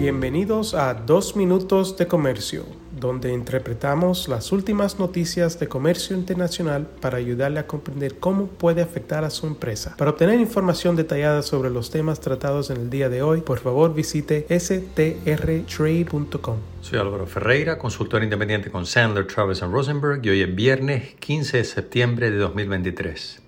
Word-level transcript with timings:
Bienvenidos 0.00 0.72
a 0.72 0.94
Dos 0.94 1.36
Minutos 1.36 1.98
de 1.98 2.06
Comercio, 2.06 2.64
donde 2.98 3.34
interpretamos 3.34 4.28
las 4.28 4.50
últimas 4.50 4.98
noticias 4.98 5.60
de 5.60 5.68
comercio 5.68 6.16
internacional 6.16 6.88
para 7.02 7.18
ayudarle 7.18 7.60
a 7.60 7.66
comprender 7.66 8.18
cómo 8.18 8.46
puede 8.46 8.80
afectar 8.80 9.24
a 9.24 9.30
su 9.30 9.46
empresa. 9.46 9.94
Para 9.98 10.12
obtener 10.12 10.40
información 10.40 10.96
detallada 10.96 11.42
sobre 11.42 11.68
los 11.68 11.90
temas 11.90 12.18
tratados 12.18 12.70
en 12.70 12.78
el 12.78 12.88
día 12.88 13.10
de 13.10 13.20
hoy, 13.20 13.42
por 13.42 13.58
favor 13.58 13.92
visite 13.92 14.46
strtrade.com. 14.58 16.56
Soy 16.80 16.98
Álvaro 16.98 17.26
Ferreira, 17.26 17.76
consultor 17.76 18.24
independiente 18.24 18.70
con 18.70 18.86
Sandler, 18.86 19.26
Travis 19.26 19.60
Rosenberg 19.60 20.24
y 20.24 20.30
hoy 20.30 20.40
es 20.40 20.54
viernes 20.54 21.14
15 21.16 21.58
de 21.58 21.64
septiembre 21.64 22.30
de 22.30 22.38
2023. 22.38 23.42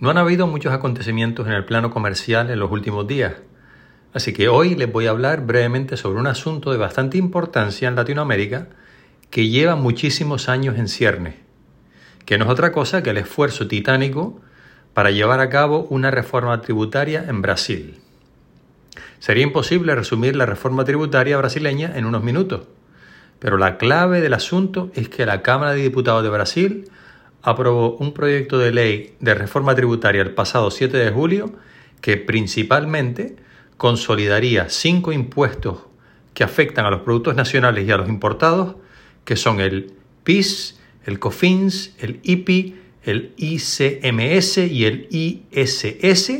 No 0.00 0.10
han 0.10 0.18
habido 0.18 0.48
muchos 0.48 0.72
acontecimientos 0.72 1.46
en 1.46 1.52
el 1.52 1.64
plano 1.64 1.92
comercial 1.92 2.50
en 2.50 2.58
los 2.58 2.72
últimos 2.72 3.06
días 3.06 3.34
Así 4.12 4.32
que 4.32 4.48
hoy 4.48 4.74
les 4.74 4.92
voy 4.92 5.06
a 5.06 5.10
hablar 5.10 5.46
brevemente 5.46 5.96
sobre 5.96 6.20
un 6.20 6.26
asunto 6.26 6.70
de 6.70 6.78
bastante 6.78 7.16
importancia 7.16 7.88
en 7.88 7.96
Latinoamérica 7.96 8.68
que 9.30 9.48
lleva 9.48 9.74
muchísimos 9.74 10.50
años 10.50 10.76
en 10.76 10.88
cierne, 10.88 11.36
que 12.26 12.36
no 12.36 12.44
es 12.44 12.50
otra 12.50 12.72
cosa 12.72 13.02
que 13.02 13.10
el 13.10 13.16
esfuerzo 13.16 13.66
titánico 13.68 14.40
para 14.92 15.10
llevar 15.10 15.40
a 15.40 15.48
cabo 15.48 15.86
una 15.88 16.10
reforma 16.10 16.60
tributaria 16.60 17.24
en 17.26 17.40
Brasil. 17.40 17.98
Sería 19.18 19.44
imposible 19.44 19.94
resumir 19.94 20.36
la 20.36 20.44
reforma 20.44 20.84
tributaria 20.84 21.38
brasileña 21.38 21.92
en 21.96 22.04
unos 22.04 22.22
minutos, 22.22 22.66
pero 23.38 23.56
la 23.56 23.78
clave 23.78 24.20
del 24.20 24.34
asunto 24.34 24.90
es 24.94 25.08
que 25.08 25.24
la 25.24 25.40
Cámara 25.40 25.72
de 25.72 25.82
Diputados 25.82 26.22
de 26.22 26.28
Brasil 26.28 26.90
aprobó 27.42 27.96
un 27.96 28.12
proyecto 28.12 28.58
de 28.58 28.72
ley 28.72 29.16
de 29.20 29.34
reforma 29.34 29.74
tributaria 29.74 30.20
el 30.20 30.34
pasado 30.34 30.70
7 30.70 30.96
de 30.96 31.10
julio 31.10 31.52
que 32.02 32.18
principalmente 32.18 33.36
consolidaría 33.82 34.68
cinco 34.68 35.10
impuestos 35.10 35.78
que 36.34 36.44
afectan 36.44 36.86
a 36.86 36.90
los 36.90 37.00
productos 37.00 37.34
nacionales 37.34 37.84
y 37.84 37.90
a 37.90 37.96
los 37.96 38.08
importados, 38.08 38.76
que 39.24 39.34
son 39.34 39.58
el 39.58 39.94
PIS, 40.22 40.78
el 41.04 41.18
COFINS, 41.18 41.96
el 41.98 42.20
IPI, 42.22 42.76
el 43.02 43.34
ICMS 43.36 44.58
y 44.58 44.84
el 44.84 45.08
ISS, 45.10 46.30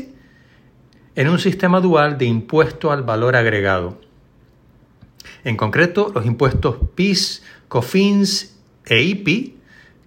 en 1.15 1.27
un 1.27 1.37
sistema 1.37 1.81
dual 1.81 2.17
de 2.17 2.27
impuesto 2.27 2.93
al 2.93 3.03
valor 3.03 3.35
agregado. 3.35 3.99
En 5.43 5.57
concreto, 5.57 6.13
los 6.15 6.25
impuestos 6.25 6.77
PIS, 6.95 7.43
COFINS 7.67 8.57
e 8.85 9.01
IPI, 9.01 9.57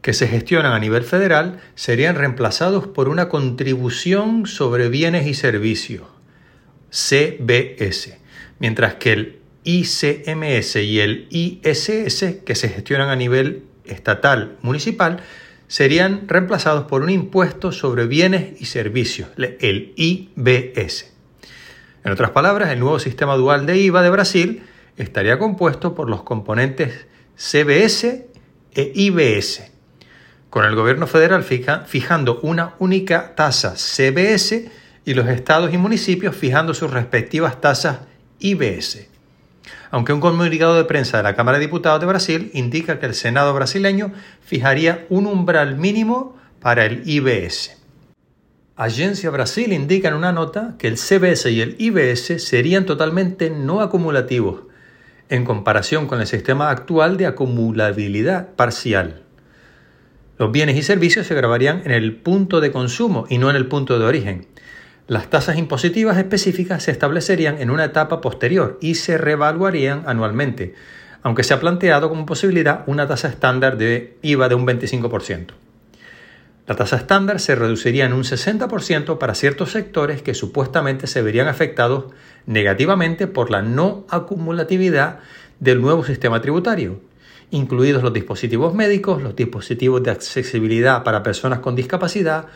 que 0.01 0.15
se 0.15 0.27
gestionan 0.27 0.73
a 0.73 0.79
nivel 0.79 1.03
federal, 1.03 1.61
serían 1.75 2.15
reemplazados 2.15 2.87
por 2.87 3.11
una 3.11 3.29
contribución 3.29 4.47
sobre 4.47 4.89
bienes 4.89 5.27
y 5.27 5.35
servicios 5.35 6.16
CBS, 6.91 8.19
mientras 8.59 8.95
que 8.95 9.13
el 9.13 9.39
ICMS 9.65 10.77
y 10.77 11.01
el 11.01 11.27
ISS, 11.31 12.37
que 12.45 12.55
se 12.55 12.69
gestionan 12.69 13.09
a 13.09 13.17
nivel 13.17 13.65
estatal 13.85 14.57
municipal, 14.63 15.21
serían 15.69 16.29
reemplazados 16.29 16.85
por 16.85 17.03
un 17.03 17.11
impuesto 17.11 17.73
sobre 17.73 18.07
bienes 18.07 18.61
y 18.61 18.67
servicios, 18.67 19.29
el 19.37 19.93
IBS. 19.97 21.13
En 22.05 22.13
otras 22.13 22.31
palabras, 22.31 22.71
el 22.71 22.79
nuevo 22.79 23.01
sistema 23.01 23.35
dual 23.35 23.67
de 23.67 23.79
IVA 23.79 24.03
de 24.03 24.11
Brasil 24.11 24.63
estaría 24.97 25.39
compuesto 25.39 25.95
por 25.95 26.09
los 26.09 26.23
componentes 26.23 27.07
CBS 27.37 28.29
e 28.73 28.93
IBS, 28.95 29.73
con 30.49 30.65
el 30.65 30.77
gobierno 30.77 31.09
federal 31.09 31.43
fijando 31.43 32.39
una 32.43 32.75
única 32.79 33.35
tasa 33.35 33.75
CBS 33.75 34.71
y 35.07 35.15
los 35.15 35.29
estados 35.29 35.73
y 35.73 35.79
municipios 35.79 36.37
fijando 36.37 36.75
sus 36.75 36.91
respectivas 36.91 37.61
tasas 37.61 38.01
IBS. 38.41 39.09
Aunque 39.91 40.13
un 40.13 40.21
comunicado 40.21 40.75
de 40.75 40.85
prensa 40.85 41.17
de 41.17 41.23
la 41.23 41.37
Cámara 41.37 41.59
de 41.59 41.65
Diputados 41.65 42.01
de 42.01 42.07
Brasil 42.07 42.51
indica 42.53 42.99
que 42.99 43.07
el 43.07 43.15
Senado 43.15 43.55
brasileño 43.55 44.13
fijaría 44.43 45.07
un 45.09 45.27
umbral 45.27 45.77
mínimo 45.77 46.37
para 46.61 46.85
el 46.85 47.09
IBS. 47.09 47.79
Agencia 48.75 49.31
Brasil 49.31 49.73
indica 49.73 50.09
en 50.09 50.15
una 50.15 50.33
nota 50.33 50.75
que 50.77 50.89
el 50.89 50.99
CBS 50.99 51.51
y 51.51 51.61
el 51.61 51.77
IBS 51.79 52.43
serían 52.43 52.85
totalmente 52.85 53.49
no 53.49 53.81
acumulativos 53.81 54.65
en 55.29 55.45
comparación 55.45 56.09
con 56.09 56.21
el 56.21 56.27
sistema 56.27 56.69
actual 56.71 57.17
de 57.17 57.27
acumulabilidad 57.27 58.55
parcial. 58.55 59.23
Los 60.37 60.51
bienes 60.51 60.77
y 60.77 60.83
servicios 60.83 61.29
se 61.29 61.35
grabarían 61.35 61.83
en 61.85 61.93
el 61.93 62.17
punto 62.17 62.61
de 62.61 62.73
consumo 62.73 63.27
y 63.31 63.39
no 63.39 63.49
en 63.49 63.57
el 63.57 63.67
punto 63.67 63.99
de 63.99 64.05
origen. 64.05 64.47
Las 65.09 65.31
tasas 65.31 65.57
impositivas 65.57 66.19
específicas 66.19 66.83
se 66.83 66.91
establecerían 66.91 67.61
en 67.61 67.71
una 67.71 67.85
etapa 67.85 68.21
posterior 68.21 68.77
y 68.81 68.97
se 68.97 69.19
revaluarían 69.19 70.03
anualmente, 70.07 70.75
aunque 71.23 71.45
se 71.45 71.55
ha 71.55 71.61
planteado 71.61 72.09
como 72.09 72.27
posibilidad 72.27 72.83
una 72.87 73.07
tasa 73.07 73.29
estándar 73.29 73.77
de 73.79 74.17
IVA 74.23 74.49
de 74.49 74.57
un 74.57 74.67
25%. 74.67 75.53
La 76.67 76.75
tasa 76.75 76.97
estándar 76.97 77.39
se 77.39 77.55
reduciría 77.55 78.05
en 78.05 78.13
un 78.13 78.25
60% 78.25 79.19
para 79.19 79.37
ciertos 79.37 79.71
sectores 79.71 80.23
que 80.23 80.35
supuestamente 80.35 81.07
se 81.07 81.23
verían 81.23 81.47
afectados 81.47 82.07
negativamente 82.47 83.29
por 83.29 83.53
la 83.53 83.63
no 83.63 84.05
acumulatividad 84.11 85.21
del 85.61 85.81
nuevo 85.81 86.05
sistema 86.05 86.41
tributario, 86.41 87.01
incluidos 87.53 88.03
los 88.03 88.13
dispositivos 88.13 88.75
médicos, 88.75 89.23
los 89.23 89.37
dispositivos 89.37 90.03
de 90.03 90.11
accesibilidad 90.11 91.05
para 91.05 91.23
personas 91.23 91.61
con 91.61 91.77
discapacidad, 91.77 92.47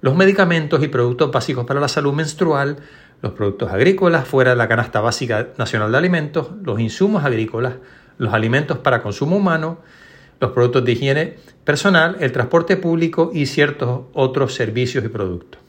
los 0.00 0.14
medicamentos 0.14 0.82
y 0.82 0.88
productos 0.88 1.30
básicos 1.30 1.66
para 1.66 1.80
la 1.80 1.88
salud 1.88 2.12
menstrual, 2.12 2.78
los 3.22 3.32
productos 3.32 3.70
agrícolas 3.70 4.26
fuera 4.26 4.50
de 4.50 4.56
la 4.56 4.68
canasta 4.68 5.00
básica 5.00 5.48
nacional 5.58 5.92
de 5.92 5.98
alimentos, 5.98 6.48
los 6.62 6.80
insumos 6.80 7.24
agrícolas, 7.24 7.74
los 8.18 8.32
alimentos 8.32 8.78
para 8.78 9.02
consumo 9.02 9.36
humano, 9.36 9.78
los 10.40 10.52
productos 10.52 10.84
de 10.84 10.92
higiene 10.92 11.36
personal, 11.64 12.16
el 12.20 12.32
transporte 12.32 12.76
público 12.76 13.30
y 13.34 13.46
ciertos 13.46 14.02
otros 14.14 14.54
servicios 14.54 15.04
y 15.04 15.08
productos. 15.08 15.60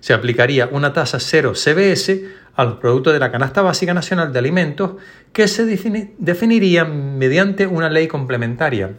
Se 0.00 0.14
aplicaría 0.14 0.68
una 0.70 0.92
tasa 0.92 1.18
cero 1.20 1.54
CBS 1.54 2.24
a 2.54 2.64
los 2.64 2.74
productos 2.74 3.12
de 3.12 3.18
la 3.20 3.30
canasta 3.30 3.62
básica 3.62 3.94
nacional 3.94 4.32
de 4.32 4.38
alimentos 4.38 4.92
que 5.32 5.46
se 5.46 5.64
definirían 5.64 7.18
mediante 7.18 7.66
una 7.66 7.88
ley 7.88 8.08
complementaria 8.08 8.94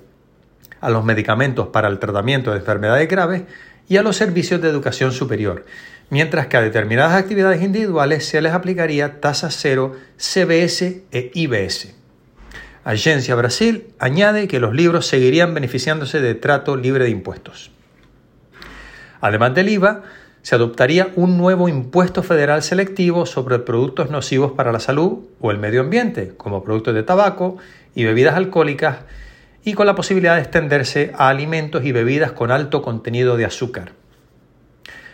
a 0.82 0.90
los 0.90 1.04
medicamentos 1.04 1.68
para 1.68 1.90
el 1.90 2.00
tratamiento 2.00 2.52
de 2.52 2.60
enfermedades 2.60 3.08
graves 3.10 3.44
y 3.90 3.98
a 3.98 4.04
los 4.04 4.16
servicios 4.16 4.62
de 4.62 4.70
educación 4.70 5.12
superior, 5.12 5.66
mientras 6.10 6.48
que 6.48 6.56
a 6.56 6.62
determinadas 6.62 7.14
actividades 7.14 7.62
individuales 7.62 8.26
se 8.26 8.42
les 8.42 8.54
aplicaría 8.54 9.20
tasa 9.20 9.50
cero 9.50 9.96
CBS 10.18 11.04
e 11.12 11.32
IBS. 11.34 11.96
Agencia 12.84 13.36
Brasil 13.36 13.88
añade 14.00 14.48
que 14.48 14.60
los 14.60 14.74
libros 14.74 15.08
seguirían 15.08 15.54
beneficiándose 15.54 16.22
de 16.22 16.36
trato 16.36 16.78
libre 16.78 17.04
de 17.04 17.10
impuestos. 17.10 17.72
Además 19.22 19.54
del 19.54 19.70
IVA, 19.70 20.04
se 20.42 20.56
adoptaría 20.56 21.12
un 21.16 21.38
nuevo 21.38 21.68
impuesto 21.68 22.24
federal 22.24 22.64
selectivo 22.64 23.26
sobre 23.26 23.60
productos 23.60 24.10
nocivos 24.10 24.54
para 24.54 24.72
la 24.72 24.80
salud 24.80 25.20
o 25.42 25.52
el 25.52 25.58
medio 25.58 25.82
ambiente, 25.82 26.34
como 26.38 26.64
productos 26.64 26.94
de 26.94 27.04
tabaco 27.04 27.58
y 27.94 28.06
bebidas 28.06 28.36
alcohólicas, 28.36 29.00
y 29.64 29.74
con 29.74 29.86
la 29.86 29.96
posibilidad 29.96 30.36
de 30.36 30.42
extenderse 30.42 31.12
a 31.18 31.30
alimentos 31.30 31.84
y 31.84 31.92
bebidas 31.92 32.32
con 32.32 32.52
alto 32.52 32.82
contenido 32.82 33.38
de 33.38 33.46
azúcar. 33.46 33.94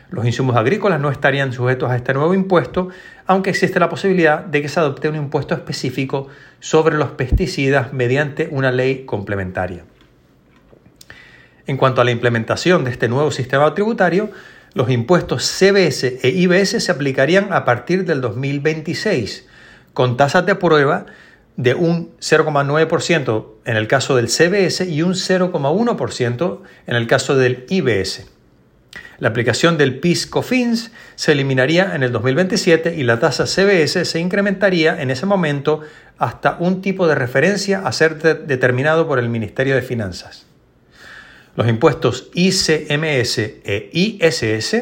Los 0.10 0.26
insumos 0.26 0.56
agrícolas 0.56 1.00
no 1.00 1.10
estarían 1.10 1.52
sujetos 1.52 1.90
a 1.90 1.96
este 1.96 2.14
nuevo 2.14 2.34
impuesto, 2.34 2.90
aunque 3.26 3.50
existe 3.50 3.80
la 3.80 3.90
posibilidad 3.90 4.40
de 4.46 4.62
que 4.62 4.70
se 4.70 4.80
adopte 4.80 5.10
un 5.10 5.16
impuesto 5.16 5.56
específico 5.56 6.28
sobre 6.60 6.96
los 6.96 7.12
pesticidas 7.12 7.92
mediante 7.92 8.48
una 8.52 8.72
ley 8.72 9.06
complementaria. 9.06 9.84
En 11.68 11.78
cuanto 11.78 12.02
a 12.02 12.04
la 12.04 12.12
implementación 12.12 12.84
de 12.84 12.92
este 12.92 13.08
nuevo 13.08 13.32
sistema 13.32 13.74
tributario, 13.74 14.30
los 14.76 14.92
impuestos 14.92 15.44
CBS 15.44 16.20
e 16.22 16.30
IBS 16.30 16.84
se 16.84 16.92
aplicarían 16.92 17.52
a 17.52 17.66
partir 17.66 18.06
del 18.06 18.22
2026, 18.22 19.48
con 19.94 20.18
tasas 20.18 20.46
de 20.46 20.56
prueba 20.56 21.08
de 21.58 21.74
un 21.74 22.12
0,9% 22.20 23.46
en 23.66 23.78
el 23.78 23.88
caso 23.88 24.16
del 24.16 24.30
CBS 24.30 24.86
y 24.86 25.02
un 25.02 25.14
0,1% 25.14 26.60
en 26.88 26.96
el 26.96 27.08
caso 27.08 27.36
del 27.36 27.66
IBS. 27.70 28.28
La 29.18 29.30
aplicación 29.30 29.78
del 29.78 30.02
PIS-COFINS 30.02 30.92
se 31.16 31.32
eliminaría 31.32 31.96
en 31.96 32.04
el 32.04 32.12
2027 32.12 32.96
y 32.96 33.04
la 33.04 33.20
tasa 33.20 33.46
CBS 33.46 34.04
se 34.04 34.20
incrementaría 34.20 35.02
en 35.02 35.10
ese 35.10 35.26
momento 35.26 35.82
hasta 36.18 36.58
un 36.60 36.82
tipo 36.82 37.08
de 37.08 37.16
referencia 37.16 37.80
a 37.80 37.92
ser 37.94 38.18
determinado 38.46 39.08
por 39.08 39.20
el 39.20 39.30
Ministerio 39.30 39.76
de 39.76 39.82
Finanzas. 39.82 40.46
Los 41.56 41.70
impuestos 41.70 42.30
ICMS 42.34 43.38
e 43.38 43.90
ISS 43.94 44.76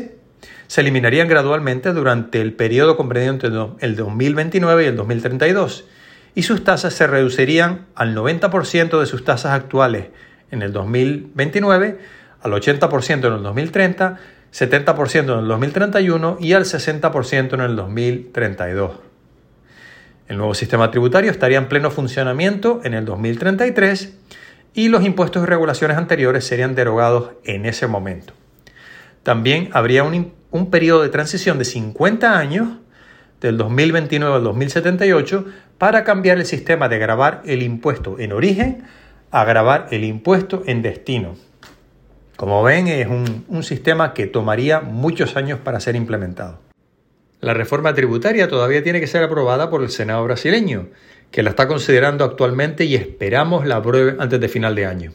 se 0.66 0.82
eliminarían 0.82 1.28
gradualmente 1.28 1.94
durante 1.94 2.42
el 2.42 2.54
periodo 2.54 2.98
comprendido 2.98 3.34
entre 3.34 3.88
el 3.88 3.96
2029 3.96 4.84
y 4.84 4.88
el 4.88 4.96
2032 4.96 5.86
y 6.36 6.44
sus 6.44 6.64
tasas 6.64 6.94
se 6.94 7.08
reducirían 7.08 7.86
al 7.96 8.16
90% 8.16 9.00
de 9.00 9.06
sus 9.06 9.24
tasas 9.24 9.54
actuales 9.54 10.08
en 10.52 10.62
el 10.62 10.72
2029, 10.72 12.00
al 12.42 12.52
80% 12.52 13.28
en 13.28 13.34
el 13.34 13.44
2030, 13.44 14.20
70% 14.54 15.34
en 15.34 15.40
el 15.40 15.48
2031 15.48 16.38
y 16.40 16.54
al 16.54 16.66
60% 16.66 17.54
en 17.54 17.62
el 17.62 17.76
2032. 17.76 18.92
El 20.28 20.38
nuevo 20.38 20.54
sistema 20.54 20.90
tributario 20.90 21.32
estaría 21.32 21.58
en 21.58 21.68
pleno 21.68 21.92
funcionamiento 21.92 22.82
en 22.84 22.94
el 22.94 23.06
2033 23.06 24.14
y 24.74 24.88
los 24.90 25.04
impuestos 25.04 25.44
y 25.44 25.46
regulaciones 25.46 25.98
anteriores 25.98 26.46
serían 26.46 26.76
derogados 26.76 27.32
en 27.44 27.66
ese 27.66 27.88
momento. 27.88 28.34
También 29.24 29.70
habría 29.74 30.04
un, 30.04 30.34
un 30.52 30.70
periodo 30.70 31.02
de 31.02 31.10
transición 31.10 31.58
de 31.58 31.66
50 31.66 32.38
años, 32.38 32.78
del 33.48 33.58
2029 33.58 34.36
al 34.36 34.44
2078, 34.44 35.46
para 35.78 36.04
cambiar 36.04 36.38
el 36.38 36.46
sistema 36.46 36.90
de 36.90 36.98
grabar 36.98 37.42
el 37.46 37.62
impuesto 37.62 38.18
en 38.18 38.32
origen 38.32 38.84
a 39.32 39.46
grabar 39.46 39.88
el 39.92 40.04
impuesto 40.04 40.64
en 40.66 40.82
destino. 40.82 41.36
Como 42.36 42.64
ven, 42.64 42.88
es 42.88 43.08
un, 43.08 43.46
un 43.48 43.64
sistema 43.64 44.14
que 44.14 44.28
tomaría 44.28 44.80
muchos 44.80 45.36
años 45.36 45.60
para 45.60 45.80
ser 45.80 45.96
implementado. 45.96 46.60
La 47.42 47.54
reforma 47.54 47.94
tributaria 47.94 48.48
todavía 48.48 48.84
tiene 48.84 49.00
que 49.00 49.08
ser 49.08 49.24
aprobada 49.24 49.70
por 49.70 49.84
el 49.84 49.90
Senado 49.90 50.24
brasileño, 50.24 50.88
que 51.32 51.44
la 51.44 51.50
está 51.50 51.68
considerando 51.68 52.24
actualmente 52.24 52.86
y 52.86 52.96
esperamos 52.96 53.66
la 53.66 53.78
apruebe 53.78 54.16
antes 54.20 54.40
de 54.40 54.48
final 54.48 54.76
de 54.76 54.86
año. 54.86 55.12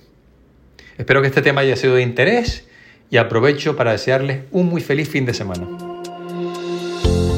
Espero 0.99 1.23
que 1.23 1.29
este 1.29 1.43
tema 1.43 1.63
haya 1.63 1.77
sido 1.77 1.95
de 1.95 2.03
interés 2.03 2.69
y 3.09 3.17
aprovecho 3.17 3.77
para 3.77 3.93
desearles 3.93 4.43
un 4.51 4.67
muy 4.67 4.83
feliz 4.83 5.09
fin 5.09 5.25
de 5.25 5.33
semana. 5.33 5.98